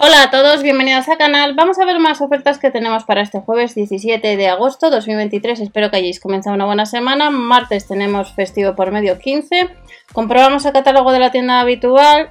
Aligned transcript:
Hola 0.00 0.22
a 0.22 0.30
todos, 0.30 0.62
bienvenidos 0.62 1.08
al 1.08 1.18
canal. 1.18 1.54
Vamos 1.56 1.80
a 1.80 1.84
ver 1.84 1.98
más 1.98 2.20
ofertas 2.20 2.60
que 2.60 2.70
tenemos 2.70 3.02
para 3.02 3.20
este 3.20 3.40
jueves 3.40 3.74
17 3.74 4.36
de 4.36 4.46
agosto 4.46 4.90
2023. 4.90 5.58
Espero 5.58 5.90
que 5.90 5.96
hayáis 5.96 6.20
comenzado 6.20 6.54
una 6.54 6.66
buena 6.66 6.86
semana. 6.86 7.30
Martes 7.30 7.88
tenemos 7.88 8.32
festivo 8.32 8.76
por 8.76 8.92
medio 8.92 9.18
15. 9.18 9.70
Comprobamos 10.12 10.64
el 10.66 10.72
catálogo 10.72 11.10
de 11.10 11.18
la 11.18 11.32
tienda 11.32 11.58
habitual, 11.58 12.30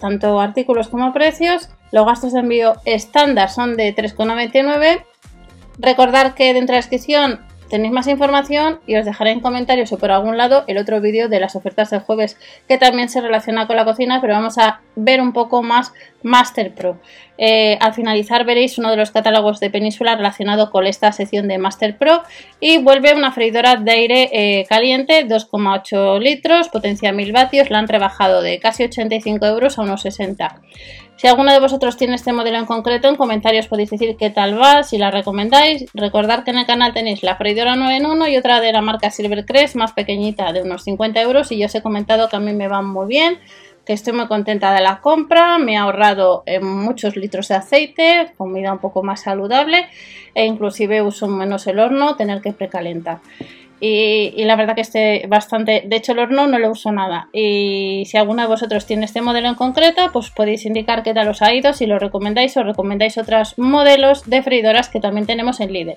tanto 0.00 0.40
artículos 0.40 0.88
como 0.88 1.12
precios. 1.12 1.68
Los 1.90 2.06
gastos 2.06 2.32
de 2.32 2.40
envío 2.40 2.76
estándar 2.86 3.50
son 3.50 3.76
de 3.76 3.94
3,99. 3.94 5.04
Recordar 5.80 6.34
que 6.34 6.54
dentro 6.54 6.72
de 6.72 6.78
la 6.78 6.86
descripción 6.86 7.40
tenéis 7.72 7.92
más 7.92 8.06
información 8.06 8.80
y 8.86 8.96
os 8.96 9.04
dejaré 9.04 9.32
en 9.32 9.40
comentarios 9.40 9.92
o 9.92 9.98
por 9.98 10.10
algún 10.10 10.36
lado 10.36 10.64
el 10.66 10.76
otro 10.76 11.00
vídeo 11.00 11.28
de 11.30 11.40
las 11.40 11.56
ofertas 11.56 11.88
del 11.88 12.00
jueves 12.00 12.38
que 12.68 12.76
también 12.76 13.08
se 13.08 13.22
relaciona 13.22 13.66
con 13.66 13.76
la 13.76 13.86
cocina, 13.86 14.20
pero 14.20 14.34
vamos 14.34 14.58
a 14.58 14.82
ver 14.96 15.20
un 15.20 15.32
poco 15.32 15.62
más 15.62 15.92
Master 16.22 16.74
Pro. 16.74 16.98
Eh, 17.38 17.76
al 17.80 17.94
finalizar 17.94 18.44
veréis 18.44 18.78
uno 18.78 18.90
de 18.90 18.96
los 18.96 19.10
catálogos 19.10 19.58
de 19.58 19.70
Península 19.70 20.14
relacionado 20.14 20.70
con 20.70 20.86
esta 20.86 21.10
sección 21.12 21.48
de 21.48 21.58
Master 21.58 21.96
Pro 21.98 22.22
y 22.60 22.78
vuelve 22.78 23.14
una 23.14 23.32
freidora 23.32 23.76
de 23.76 23.90
aire 23.90 24.30
eh, 24.32 24.66
caliente 24.68 25.26
2,8 25.26 26.20
litros, 26.20 26.68
potencia 26.68 27.12
1000 27.12 27.32
vatios, 27.32 27.70
la 27.70 27.78
han 27.78 27.88
rebajado 27.88 28.42
de 28.42 28.60
casi 28.60 28.84
85 28.84 29.46
euros 29.46 29.78
a 29.78 29.82
unos 29.82 30.02
60. 30.02 30.60
Si 31.22 31.28
alguno 31.28 31.52
de 31.52 31.60
vosotros 31.60 31.96
tiene 31.96 32.16
este 32.16 32.32
modelo 32.32 32.58
en 32.58 32.66
concreto, 32.66 33.08
en 33.08 33.14
comentarios 33.14 33.68
podéis 33.68 33.90
decir 33.90 34.16
qué 34.16 34.30
tal 34.30 34.60
va, 34.60 34.82
si 34.82 34.98
la 34.98 35.12
recomendáis. 35.12 35.86
Recordad 35.94 36.42
que 36.42 36.50
en 36.50 36.58
el 36.58 36.66
canal 36.66 36.92
tenéis 36.92 37.22
la 37.22 37.36
freidora 37.36 37.76
9 37.76 37.96
en 37.96 38.06
1 38.06 38.28
y 38.28 38.36
otra 38.36 38.60
de 38.60 38.72
la 38.72 38.80
marca 38.80 39.08
Silvercrest, 39.08 39.76
más 39.76 39.92
pequeñita, 39.92 40.52
de 40.52 40.62
unos 40.62 40.82
50 40.82 41.22
euros. 41.22 41.52
Y 41.52 41.58
yo 41.58 41.66
os 41.66 41.74
he 41.76 41.80
comentado 41.80 42.28
que 42.28 42.34
a 42.34 42.40
mí 42.40 42.52
me 42.52 42.66
van 42.66 42.88
muy 42.88 43.06
bien, 43.06 43.38
que 43.84 43.92
estoy 43.92 44.12
muy 44.12 44.26
contenta 44.26 44.72
de 44.74 44.80
la 44.80 45.00
compra. 45.00 45.58
Me 45.58 45.76
ha 45.76 45.82
ahorrado 45.82 46.42
eh, 46.46 46.60
muchos 46.60 47.16
litros 47.16 47.48
de 47.48 47.56
aceite, 47.56 48.32
comida 48.36 48.72
un 48.72 48.78
poco 48.78 49.02
más 49.02 49.22
saludable 49.22 49.86
e 50.34 50.46
inclusive 50.46 51.02
uso 51.02 51.28
menos 51.28 51.66
el 51.66 51.78
horno, 51.78 52.16
tener 52.16 52.40
que 52.40 52.52
precalentar. 52.52 53.18
Y, 53.84 54.44
la 54.44 54.54
verdad 54.54 54.76
que 54.76 54.82
esté 54.82 55.26
bastante, 55.26 55.82
de 55.84 55.96
hecho 55.96 56.12
el 56.12 56.20
horno 56.20 56.46
no 56.46 56.60
lo 56.60 56.70
uso 56.70 56.92
nada 56.92 57.28
y 57.32 58.04
si 58.06 58.16
alguno 58.16 58.42
de 58.42 58.46
vosotros 58.46 58.86
tiene 58.86 59.06
este 59.06 59.22
modelo 59.22 59.48
en 59.48 59.56
concreto 59.56 60.08
pues 60.12 60.30
podéis 60.30 60.64
indicar 60.66 61.02
qué 61.02 61.12
tal 61.12 61.26
os 61.26 61.42
ha 61.42 61.52
ido, 61.52 61.72
si 61.72 61.86
lo 61.86 61.98
recomendáis 61.98 62.56
o 62.56 62.62
recomendáis 62.62 63.18
otros 63.18 63.58
modelos 63.58 64.30
de 64.30 64.40
freidoras 64.44 64.88
que 64.88 65.00
también 65.00 65.26
tenemos 65.26 65.58
en 65.58 65.72
Lidl. 65.72 65.96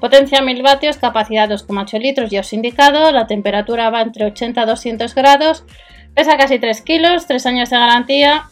Potencia 0.00 0.40
1000 0.40 0.62
vatios, 0.62 0.96
capacidad 0.96 1.50
2,8 1.50 2.00
litros, 2.00 2.30
ya 2.30 2.40
os 2.40 2.50
he 2.50 2.56
indicado, 2.56 3.12
la 3.12 3.26
temperatura 3.26 3.90
va 3.90 4.00
entre 4.00 4.24
80 4.24 4.62
a 4.62 4.64
200 4.64 5.14
grados, 5.14 5.66
pesa 6.14 6.36
casi 6.36 6.58
3 6.58 6.80
kilos, 6.82 7.26
3 7.26 7.46
años 7.46 7.70
de 7.70 7.76
garantía, 7.76 8.44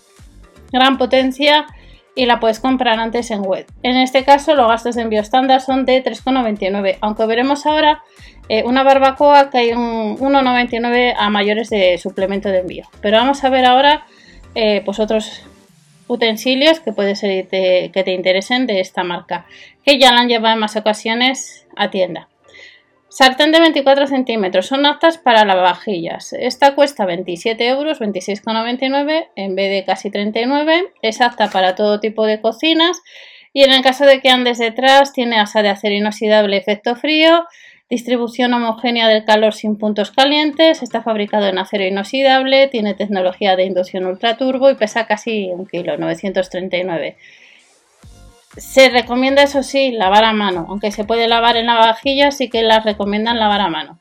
gran 0.73 0.99
potencia 0.99 1.67
y 2.15 2.27
la 2.27 2.41
puedes 2.41 2.61
comprar 2.61 2.99
antes 2.99 3.31
en 3.31 3.43
web. 3.43 3.67
En 3.83 3.97
este 3.97 4.25
caso 4.25 4.55
los 4.55 4.67
gastos 4.69 4.95
de 4.95 5.03
envío 5.03 5.21
estándar 5.21 5.61
son 5.61 5.85
de 5.85 6.03
3,99, 6.03 6.99
aunque 7.01 7.27
veremos 7.27 7.67
ahora 7.67 8.03
eh, 8.49 8.65
una 8.65 8.83
barbacoa 8.83 9.51
que 9.51 9.59
hay 9.59 9.73
un 9.73 10.17
1,99 10.19 11.15
a 11.17 11.31
mayores 11.31 11.69
de 11.69 11.99
suplemento 11.99 12.49
de 12.49 12.61
envío. 12.61 12.87
Pero 13.01 13.19
vamos 13.19 13.45
a 13.45 13.51
ver 13.51 13.67
ahora 13.67 14.07
eh, 14.55 14.83
pues 14.85 14.99
otros 14.99 15.43
utensilios 16.09 16.81
que 16.81 16.93
puede 16.93 17.17
ser 17.17 17.49
que 17.49 18.03
te 18.05 18.13
interesen 18.13 18.67
de 18.67 18.81
esta 18.81 19.03
marca, 19.03 19.45
que 19.85 19.99
ya 19.99 20.13
la 20.13 20.21
han 20.21 20.29
llevado 20.29 20.55
en 20.55 20.61
más 20.61 20.77
ocasiones 20.77 21.67
a 21.77 21.91
tienda. 21.91 22.29
Sartén 23.19 23.51
de 23.51 23.61
24 23.61 24.09
centímetros, 24.09 24.67
son 24.67 24.85
aptas 24.85 25.17
para 25.17 25.47
lavavajillas. 25.47 26.35
Esta 26.35 26.75
cuesta 26.75 27.07
27 27.07 27.67
euros, 27.67 27.99
26,99 27.99 29.29
en 29.37 29.55
vez 29.55 29.71
de 29.71 29.85
casi 29.87 30.11
39. 30.11 30.93
Es 31.01 31.23
apta 31.23 31.49
para 31.49 31.75
todo 31.75 31.99
tipo 31.99 32.27
de 32.27 32.43
cocinas 32.43 33.01
y 33.55 33.63
en 33.63 33.73
el 33.73 33.81
caso 33.81 34.05
de 34.05 34.21
que 34.21 34.29
andes 34.29 34.59
detrás 34.59 35.15
tiene 35.15 35.41
asa 35.41 35.63
de 35.63 35.71
acero 35.71 35.95
inoxidable 35.95 36.59
efecto 36.59 36.95
frío, 36.95 37.47
Distribución 37.89 38.53
homogénea 38.53 39.07
del 39.07 39.25
calor 39.25 39.55
sin 39.55 39.79
puntos 39.79 40.11
calientes, 40.11 40.83
está 40.83 41.03
fabricado 41.03 41.47
en 41.47 41.59
acero 41.59 41.85
inoxidable, 41.85 42.67
tiene 42.67 42.95
tecnología 42.95 43.55
de 43.55 43.65
inducción 43.65 44.07
ultraturbo 44.07 44.69
y 44.71 44.75
pesa 44.75 45.07
casi 45.07 45.51
un 45.53 45.67
kilo, 45.67 45.97
939. 45.97 47.17
Se 48.57 48.89
recomienda, 48.89 49.43
eso 49.43 49.63
sí, 49.63 49.93
lavar 49.93 50.25
a 50.25 50.33
mano, 50.33 50.67
aunque 50.69 50.91
se 50.91 51.05
puede 51.05 51.29
lavar 51.29 51.57
en 51.57 51.67
la 51.67 51.77
vajilla, 51.77 52.31
sí 52.31 52.49
que 52.49 52.63
las 52.63 52.85
recomiendan 52.85 53.39
lavar 53.39 53.61
a 53.61 53.69
mano. 53.69 53.99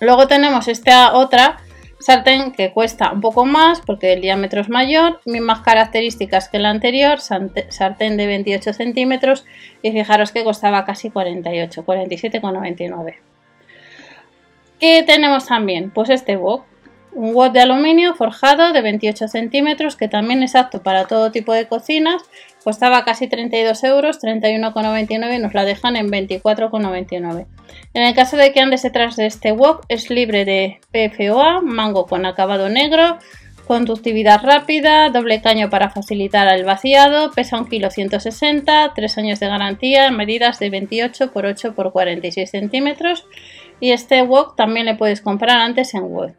Luego 0.00 0.26
tenemos 0.26 0.68
esta 0.68 1.14
otra 1.14 1.58
Sartén 1.98 2.52
que 2.52 2.72
cuesta 2.72 3.10
un 3.12 3.20
poco 3.20 3.46
más 3.46 3.80
porque 3.80 4.12
el 4.12 4.20
diámetro 4.20 4.60
es 4.60 4.68
mayor, 4.68 5.20
mismas 5.24 5.60
características 5.60 6.48
que 6.48 6.58
la 6.58 6.70
anterior, 6.70 7.20
sartén 7.20 8.16
de 8.16 8.26
28 8.26 8.74
centímetros 8.74 9.46
y 9.82 9.92
fijaros 9.92 10.30
que 10.30 10.44
costaba 10.44 10.84
casi 10.84 11.10
48, 11.10 11.84
47,99. 11.86 13.16
¿Qué 14.78 15.02
tenemos 15.06 15.46
también? 15.46 15.90
Pues 15.90 16.10
este 16.10 16.36
wok, 16.36 16.64
un 17.16 17.34
wok 17.34 17.52
de 17.52 17.60
aluminio 17.60 18.14
forjado 18.14 18.72
de 18.72 18.82
28 18.82 19.28
centímetros 19.28 19.96
que 19.96 20.08
también 20.08 20.42
es 20.42 20.54
apto 20.54 20.82
para 20.82 21.06
todo 21.06 21.32
tipo 21.32 21.52
de 21.52 21.66
cocinas 21.66 22.22
Costaba 22.66 23.04
casi 23.04 23.28
32 23.28 23.84
euros, 23.84 24.20
31,99 24.20 25.36
y 25.36 25.38
nos 25.38 25.54
la 25.54 25.64
dejan 25.64 25.94
en 25.94 26.08
24,99. 26.08 27.46
En 27.94 28.02
el 28.02 28.12
caso 28.12 28.36
de 28.36 28.52
que 28.52 28.58
andes 28.58 28.82
detrás 28.82 29.14
de 29.14 29.26
este 29.26 29.52
wok, 29.52 29.84
es 29.88 30.10
libre 30.10 30.44
de 30.44 30.80
PFOA, 30.90 31.60
mango 31.60 32.06
con 32.06 32.26
acabado 32.26 32.68
negro, 32.68 33.18
conductividad 33.68 34.40
rápida, 34.42 35.10
doble 35.10 35.40
caño 35.42 35.70
para 35.70 35.90
facilitar 35.90 36.52
el 36.52 36.64
vaciado, 36.64 37.30
pesa 37.30 37.56
1 37.56 37.68
kg 37.68 37.88
160, 37.88 38.94
3 38.96 39.18
años 39.18 39.38
de 39.38 39.46
garantía, 39.46 40.10
medidas 40.10 40.58
de 40.58 40.68
28 40.68 41.22
x 41.22 41.32
8 41.36 41.68
x 41.68 41.92
46 41.92 42.50
centímetros 42.50 43.26
y 43.78 43.92
este 43.92 44.22
wok 44.22 44.56
también 44.56 44.86
le 44.86 44.96
puedes 44.96 45.20
comprar 45.20 45.58
antes 45.58 45.94
en 45.94 46.02
web. 46.02 46.34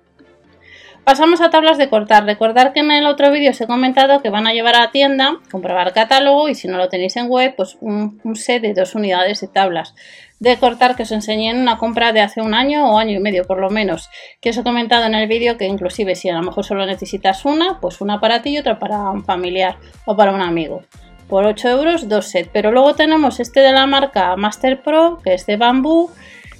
Pasamos 1.08 1.40
a 1.40 1.50
tablas 1.50 1.78
de 1.78 1.88
cortar. 1.88 2.26
Recordar 2.26 2.74
que 2.74 2.82
en 2.82 2.92
el 2.92 3.06
otro 3.06 3.32
vídeo 3.32 3.52
os 3.52 3.62
he 3.62 3.66
comentado 3.66 4.22
que 4.22 4.30
van 4.30 4.46
a 4.46 4.52
llevar 4.52 4.76
a 4.76 4.82
la 4.82 4.92
tienda, 4.92 5.38
comprobar 5.50 5.94
catálogo 5.94 6.50
y 6.50 6.56
si 6.56 6.68
no 6.68 6.78
lo 6.78 6.90
tenéis 6.90 7.16
en 7.16 7.30
web, 7.30 7.54
pues 7.56 7.78
un, 7.80 8.20
set 8.36 8.62
de 8.62 8.74
dos 8.74 8.94
unidades 8.94 9.40
de 9.40 9.48
tablas 9.48 9.96
de 10.42 10.58
cortar 10.58 10.98
que 10.98 11.04
os 11.04 11.12
enseñé 11.14 11.52
en 11.52 11.62
una 11.62 11.78
compra 11.78 12.12
de 12.12 12.20
hace 12.20 12.42
un 12.42 12.54
año 12.54 12.92
o 12.92 13.00
año 13.00 13.14
y 13.14 13.20
medio 13.22 13.46
por 13.46 13.58
lo 13.58 13.70
menos. 13.70 14.10
Que 14.42 14.50
os 14.50 14.58
he 14.58 14.64
comentado 14.64 15.06
en 15.06 15.16
el 15.16 15.30
vídeo 15.30 15.56
que 15.56 15.64
inclusive 15.64 16.14
si 16.16 16.28
a 16.28 16.34
lo 16.34 16.44
mejor 16.44 16.66
solo 16.66 16.86
necesitas 16.86 17.46
una, 17.46 17.80
pues 17.80 18.02
una 18.02 18.20
para 18.20 18.42
ti 18.42 18.50
y 18.50 18.58
otra 18.58 18.78
para 18.78 19.10
un 19.10 19.24
familiar 19.24 19.78
o 20.04 20.18
para 20.18 20.34
un 20.34 20.42
amigo. 20.42 20.84
Por 21.30 21.46
8 21.46 21.70
euros, 21.70 22.10
dos 22.10 22.26
sets. 22.26 22.50
Pero 22.52 22.74
luego 22.74 22.96
tenemos 22.96 23.40
este 23.40 23.62
de 23.62 23.72
la 23.72 23.88
marca 23.88 24.36
Master 24.36 24.82
Pro, 24.82 25.22
que 25.24 25.36
es 25.36 25.46
de 25.46 25.56
bambú 25.56 26.12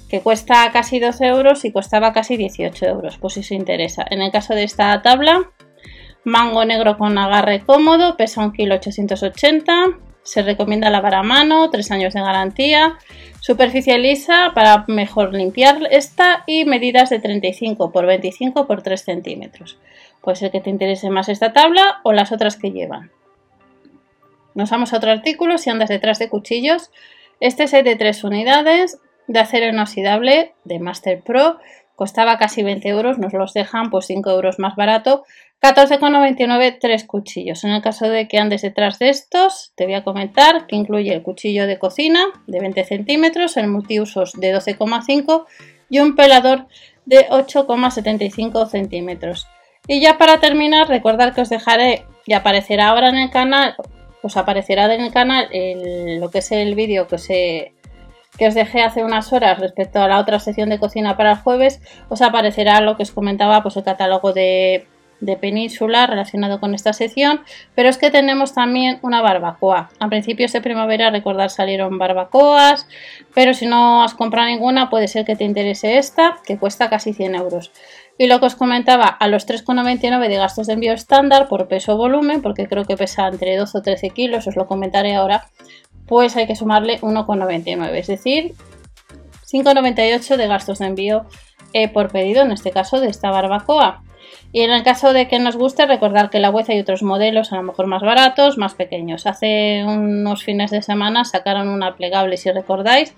que 0.08 0.20
cuesta 0.20 0.70
casi 0.72 1.00
12 1.00 1.26
euros 1.26 1.64
y 1.64 1.72
costaba 1.72 2.12
casi 2.12 2.36
18 2.36 2.86
euros, 2.86 3.18
pues 3.18 3.34
si 3.34 3.40
os 3.40 3.50
interesa. 3.50 4.04
En 4.08 4.22
el 4.22 4.32
caso 4.32 4.54
de 4.54 4.64
esta 4.64 5.00
tabla, 5.02 5.50
mango 6.24 6.64
negro 6.64 6.96
con 6.96 7.18
agarre 7.18 7.60
cómodo, 7.60 8.16
pesa 8.16 8.42
1,880 8.42 9.72
kg, 9.84 10.08
se 10.28 10.42
recomienda 10.42 10.90
lavar 10.90 11.14
a 11.14 11.22
mano, 11.22 11.70
3 11.70 11.90
años 11.90 12.12
de 12.12 12.20
garantía, 12.20 12.98
superficie 13.40 13.98
lisa 13.98 14.52
para 14.54 14.84
mejor 14.86 15.32
limpiar 15.32 15.78
esta 15.90 16.44
y 16.46 16.66
medidas 16.66 17.08
de 17.08 17.18
35 17.18 17.90
por 17.92 18.04
25 18.04 18.66
por 18.66 18.82
3 18.82 19.02
centímetros. 19.02 19.78
Puede 20.20 20.36
ser 20.36 20.50
que 20.50 20.60
te 20.60 20.68
interese 20.68 21.08
más 21.08 21.30
esta 21.30 21.54
tabla 21.54 22.00
o 22.02 22.12
las 22.12 22.30
otras 22.30 22.56
que 22.56 22.72
llevan. 22.72 23.10
Nos 24.54 24.68
vamos 24.68 24.92
a 24.92 24.98
otro 24.98 25.10
artículo, 25.10 25.56
si 25.56 25.70
andas 25.70 25.88
detrás 25.88 26.18
de 26.18 26.28
cuchillos, 26.28 26.90
este 27.40 27.64
es 27.64 27.70
de 27.70 27.96
3 27.96 28.24
unidades, 28.24 28.98
de 29.28 29.38
acero 29.38 29.68
inoxidable 29.68 30.54
de 30.64 30.80
Master 30.80 31.20
Pro. 31.20 31.58
Costaba 31.94 32.38
casi 32.38 32.62
20 32.62 32.88
euros, 32.88 33.18
nos 33.18 33.32
los 33.32 33.54
dejan 33.54 33.90
pues 33.90 34.06
5 34.06 34.30
euros 34.30 34.58
más 34.58 34.74
barato. 34.76 35.24
14,99 35.60 36.78
tres 36.80 37.04
cuchillos. 37.04 37.64
En 37.64 37.70
el 37.70 37.82
caso 37.82 38.08
de 38.08 38.28
que 38.28 38.38
andes 38.38 38.62
detrás 38.62 38.98
de 38.98 39.08
estos, 39.08 39.72
te 39.74 39.84
voy 39.84 39.94
a 39.94 40.04
comentar 40.04 40.66
que 40.66 40.76
incluye 40.76 41.12
el 41.12 41.22
cuchillo 41.22 41.66
de 41.66 41.78
cocina 41.78 42.26
de 42.46 42.60
20 42.60 42.84
centímetros, 42.84 43.56
el 43.56 43.66
multiusos 43.66 44.34
de 44.34 44.54
12,5 44.54 45.46
y 45.90 45.98
un 45.98 46.14
pelador 46.14 46.66
de 47.06 47.28
8,75 47.28 48.68
centímetros. 48.68 49.48
Y 49.88 50.00
ya 50.00 50.18
para 50.18 50.38
terminar, 50.38 50.88
recordar 50.88 51.34
que 51.34 51.40
os 51.40 51.48
dejaré 51.48 52.04
y 52.26 52.34
aparecerá 52.34 52.88
ahora 52.88 53.08
en 53.08 53.16
el 53.16 53.30
canal, 53.30 53.74
os 54.22 54.36
aparecerá 54.36 54.92
en 54.94 55.00
el 55.00 55.12
canal 55.12 55.48
lo 56.20 56.30
que 56.30 56.38
es 56.38 56.52
el 56.52 56.74
vídeo 56.74 57.08
que 57.08 57.14
os 57.16 57.30
he 57.30 57.72
que 58.38 58.46
os 58.46 58.54
dejé 58.54 58.82
hace 58.82 59.04
unas 59.04 59.32
horas 59.32 59.58
respecto 59.58 60.00
a 60.00 60.08
la 60.08 60.18
otra 60.18 60.38
sección 60.38 60.70
de 60.70 60.78
cocina 60.78 61.16
para 61.16 61.32
el 61.32 61.38
jueves, 61.38 61.80
os 62.08 62.22
aparecerá 62.22 62.80
lo 62.80 62.96
que 62.96 63.02
os 63.02 63.10
comentaba, 63.10 63.62
pues 63.62 63.76
el 63.76 63.84
catálogo 63.84 64.32
de, 64.32 64.86
Península 65.40 66.06
relacionado 66.06 66.60
con 66.60 66.76
esta 66.76 66.92
sección, 66.92 67.40
pero 67.74 67.88
es 67.88 67.98
que 67.98 68.12
tenemos 68.12 68.54
también 68.54 69.00
una 69.02 69.20
barbacoa. 69.20 69.90
A 69.98 70.08
principios 70.08 70.52
de 70.52 70.60
primavera, 70.60 71.10
recordar, 71.10 71.50
salieron 71.50 71.98
barbacoas, 71.98 72.86
pero 73.34 73.52
si 73.52 73.66
no 73.66 74.04
has 74.04 74.14
comprado 74.14 74.46
ninguna, 74.46 74.90
puede 74.90 75.08
ser 75.08 75.24
que 75.24 75.34
te 75.34 75.42
interese 75.42 75.98
esta, 75.98 76.36
que 76.46 76.56
cuesta 76.56 76.88
casi 76.88 77.14
100 77.14 77.34
euros. 77.34 77.72
Y 78.16 78.28
lo 78.28 78.38
que 78.38 78.46
os 78.46 78.54
comentaba, 78.54 79.06
a 79.06 79.26
los 79.26 79.48
3,99 79.48 80.28
de 80.28 80.36
gastos 80.36 80.68
de 80.68 80.74
envío 80.74 80.92
estándar 80.92 81.48
por 81.48 81.66
peso 81.66 81.94
o 81.94 81.96
volumen, 81.96 82.40
porque 82.40 82.68
creo 82.68 82.84
que 82.84 82.96
pesa 82.96 83.26
entre 83.26 83.56
12 83.56 83.78
o 83.78 83.82
13 83.82 84.10
kilos, 84.10 84.46
os 84.46 84.54
lo 84.54 84.68
comentaré 84.68 85.16
ahora, 85.16 85.48
pues 86.08 86.36
hay 86.36 86.46
que 86.46 86.56
sumarle 86.56 87.00
1,99, 87.00 87.94
es 87.94 88.06
decir, 88.06 88.54
5,98 89.50 90.36
de 90.36 90.46
gastos 90.46 90.78
de 90.78 90.86
envío 90.86 91.26
eh, 91.72 91.88
por 91.88 92.10
pedido, 92.10 92.42
en 92.42 92.52
este 92.52 92.70
caso 92.70 93.00
de 93.00 93.08
esta 93.08 93.30
barbacoa. 93.30 94.02
Y 94.50 94.62
en 94.62 94.70
el 94.70 94.82
caso 94.82 95.12
de 95.12 95.28
que 95.28 95.38
nos 95.38 95.56
guste, 95.56 95.86
recordar 95.86 96.30
que 96.30 96.38
en 96.38 96.42
la 96.42 96.50
web 96.50 96.64
hay 96.68 96.80
otros 96.80 97.02
modelos, 97.02 97.52
a 97.52 97.56
lo 97.56 97.62
mejor 97.62 97.86
más 97.86 98.02
baratos, 98.02 98.56
más 98.56 98.74
pequeños. 98.74 99.26
Hace 99.26 99.84
unos 99.86 100.42
fines 100.42 100.70
de 100.70 100.82
semana 100.82 101.24
sacaron 101.24 101.68
una 101.68 101.96
plegable, 101.96 102.36
si 102.38 102.50
recordáis, 102.50 103.14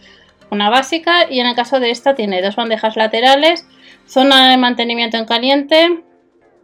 una 0.51 0.71
básica, 0.71 1.31
y 1.31 1.39
en 1.39 1.47
el 1.47 1.55
caso 1.55 1.79
de 1.79 1.91
esta 1.91 2.15
tiene 2.15 2.43
dos 2.43 2.57
bandejas 2.57 2.97
laterales 2.97 3.67
Zona 4.11 4.51
de 4.51 4.57
mantenimiento 4.57 5.19
en 5.19 5.25
caliente, 5.25 6.03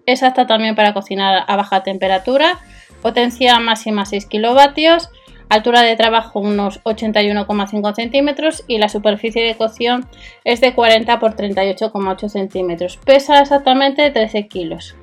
es 0.04 0.24
apta 0.24 0.48
también 0.48 0.74
para 0.74 0.92
cocinar 0.92 1.44
a 1.46 1.54
baja 1.54 1.84
temperatura, 1.84 2.58
potencia 3.02 3.60
máxima 3.60 4.04
6 4.04 4.26
kilovatios, 4.26 5.10
altura 5.48 5.82
de 5.82 5.96
trabajo 5.96 6.40
unos 6.40 6.82
81,5 6.84 7.94
centímetros 7.94 8.64
y 8.66 8.78
la 8.78 8.88
superficie 8.88 9.44
de 9.44 9.56
cocción 9.56 10.06
es 10.44 10.60
de 10.60 10.74
40 10.74 11.18
por 11.18 11.36
38,8 11.36 12.28
centímetros. 12.28 12.96
Pesa 12.98 13.40
exactamente 13.40 14.10
13 14.10 14.48
kilos. 14.48 14.96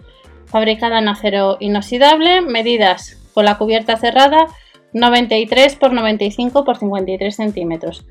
Fabricada 0.46 1.00
en 1.00 1.08
acero 1.08 1.58
inoxidable, 1.60 2.42
medidas 2.42 3.18
con 3.34 3.46
la 3.46 3.58
cubierta 3.58 3.98
cerrada 3.98 4.48
93 4.94 5.76
por 5.76 5.94
95 5.94 6.64
por 6.64 6.78
53 6.78 7.36
centímetros. 7.36 8.06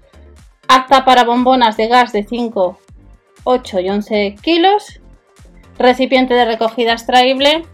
Apta 0.69 1.05
para 1.05 1.25
bombonas 1.25 1.77
de 1.77 1.89
gas 1.89 2.13
de 2.13 2.25
5 2.25 2.79
8 3.45 3.81
y 3.81 3.91
11 3.91 4.37
kilos, 4.41 5.01
recipiente 5.79 6.35
de 6.35 6.45
recogida 6.45 6.93
extraíble 6.93 7.65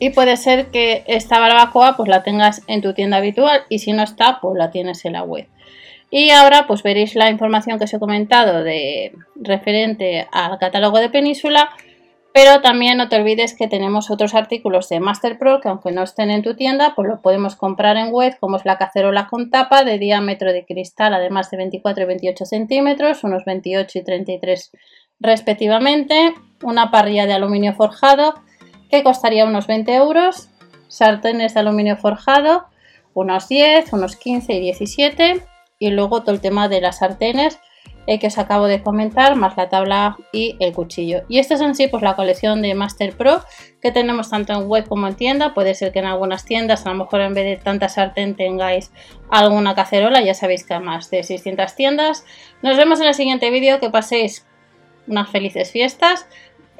y 0.00 0.10
puede 0.10 0.36
ser 0.36 0.72
que 0.72 1.04
esta 1.06 1.38
barbacoa 1.38 1.96
pues 1.96 2.08
la 2.08 2.24
tengas 2.24 2.62
en 2.66 2.80
tu 2.80 2.94
tienda 2.94 3.18
habitual 3.18 3.60
y 3.68 3.78
si 3.78 3.92
no 3.92 4.02
está 4.02 4.40
pues 4.40 4.58
la 4.58 4.72
tienes 4.72 5.04
en 5.04 5.12
la 5.12 5.22
web. 5.22 5.46
Y 6.10 6.30
ahora 6.30 6.66
pues 6.66 6.82
veréis 6.82 7.14
la 7.14 7.30
información 7.30 7.78
que 7.78 7.84
os 7.84 7.94
he 7.94 8.00
comentado 8.00 8.64
de 8.64 9.12
referente 9.36 10.26
al 10.32 10.58
catálogo 10.58 10.98
de 10.98 11.10
Península 11.10 11.70
pero 12.32 12.60
también 12.60 12.96
no 12.96 13.08
te 13.08 13.16
olvides 13.16 13.56
que 13.56 13.66
tenemos 13.66 14.10
otros 14.10 14.34
artículos 14.34 14.88
de 14.88 15.00
Master 15.00 15.36
Pro 15.36 15.60
que 15.60 15.68
aunque 15.68 15.90
no 15.90 16.02
estén 16.02 16.30
en 16.30 16.42
tu 16.42 16.54
tienda, 16.54 16.94
pues 16.94 17.08
lo 17.08 17.20
podemos 17.20 17.56
comprar 17.56 17.96
en 17.96 18.12
web, 18.12 18.36
como 18.38 18.56
es 18.56 18.64
la 18.64 18.78
cacerola 18.78 19.26
con 19.26 19.50
tapa 19.50 19.82
de 19.82 19.98
diámetro 19.98 20.52
de 20.52 20.64
cristal, 20.64 21.12
además 21.12 21.50
de 21.50 21.56
24 21.56 22.04
y 22.04 22.06
28 22.06 22.46
centímetros, 22.46 23.24
unos 23.24 23.44
28 23.44 23.98
y 23.98 24.04
33 24.04 24.70
respectivamente, 25.18 26.34
una 26.62 26.90
parrilla 26.92 27.26
de 27.26 27.32
aluminio 27.32 27.74
forjado 27.74 28.34
que 28.90 29.02
costaría 29.02 29.44
unos 29.44 29.66
20 29.66 29.94
euros, 29.94 30.48
sartenes 30.88 31.54
de 31.54 31.60
aluminio 31.60 31.96
forjado, 31.96 32.66
unos 33.14 33.48
10, 33.48 33.92
unos 33.92 34.16
15 34.16 34.52
y 34.54 34.60
17, 34.60 35.42
y 35.78 35.90
luego 35.90 36.22
todo 36.22 36.32
el 36.32 36.40
tema 36.40 36.68
de 36.68 36.80
las 36.80 36.98
sartenes 36.98 37.58
que 38.18 38.26
os 38.26 38.38
acabo 38.38 38.66
de 38.66 38.82
comentar, 38.82 39.36
más 39.36 39.56
la 39.56 39.68
tabla 39.68 40.16
y 40.32 40.56
el 40.58 40.72
cuchillo. 40.72 41.22
Y 41.28 41.38
esta 41.38 41.54
es 41.54 41.60
en 41.60 41.74
sí 41.74 41.86
pues 41.86 42.02
la 42.02 42.16
colección 42.16 42.62
de 42.62 42.74
Master 42.74 43.16
Pro 43.16 43.44
que 43.80 43.92
tenemos 43.92 44.30
tanto 44.30 44.52
en 44.52 44.66
web 44.66 44.88
como 44.88 45.06
en 45.06 45.14
tienda. 45.14 45.54
Puede 45.54 45.74
ser 45.74 45.92
que 45.92 46.00
en 46.00 46.06
algunas 46.06 46.44
tiendas 46.44 46.86
a 46.86 46.90
lo 46.90 46.96
mejor 46.96 47.20
en 47.20 47.34
vez 47.34 47.44
de 47.44 47.62
tanta 47.62 47.88
sartén 47.88 48.34
tengáis 48.34 48.90
alguna 49.30 49.74
cacerola. 49.74 50.22
Ya 50.22 50.34
sabéis 50.34 50.64
que 50.64 50.74
hay 50.74 50.80
más 50.80 51.10
de 51.10 51.22
600 51.22 51.74
tiendas. 51.76 52.24
Nos 52.62 52.76
vemos 52.76 53.00
en 53.00 53.06
el 53.06 53.14
siguiente 53.14 53.50
vídeo. 53.50 53.78
Que 53.78 53.90
paséis 53.90 54.46
unas 55.06 55.30
felices 55.30 55.70
fiestas. 55.70 56.26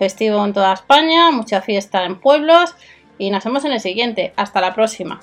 Festivo 0.01 0.43
en 0.47 0.55
toda 0.55 0.73
España, 0.73 1.31
mucha 1.31 1.61
fiesta 1.61 2.07
en 2.07 2.19
pueblos. 2.19 2.75
Y 3.19 3.31
nos 3.31 3.45
vemos 3.45 3.67
en 3.67 3.73
el 3.73 3.81
siguiente. 3.81 4.33
Hasta 4.35 4.63
la 4.63 4.75
próxima. 4.75 5.21